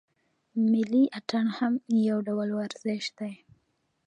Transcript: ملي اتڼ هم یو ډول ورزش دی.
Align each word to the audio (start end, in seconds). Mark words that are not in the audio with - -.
ملي 0.71 1.03
اتڼ 1.17 1.45
هم 1.57 1.73
یو 2.07 2.17
ډول 2.27 2.49
ورزش 2.59 3.03
دی. 3.17 3.33